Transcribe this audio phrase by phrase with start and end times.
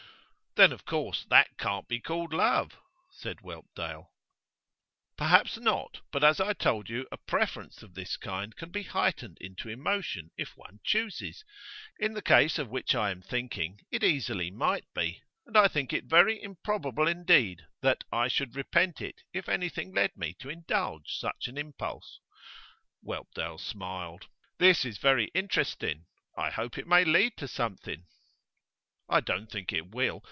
[0.55, 2.75] 'Then of course that can't be called love,'
[3.09, 4.09] said Whelpdale.
[5.15, 6.01] 'Perhaps not.
[6.11, 10.29] But, as I told you, a preference of this kind can be heightened into emotion,
[10.35, 11.45] if one chooses.
[11.99, 15.21] In the case of which I am thinking it easily might be.
[15.45, 20.17] And I think it very improbable indeed that I should repent it if anything led
[20.17, 22.19] me to indulge such an impulse.'
[23.01, 24.27] Whelpdale smiled.
[24.57, 26.07] 'This is very interesting.
[26.37, 28.03] I hope it may lead to something.'
[29.07, 30.19] 'I don't think it will.